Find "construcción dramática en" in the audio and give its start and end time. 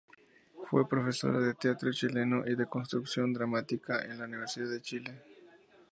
2.65-4.17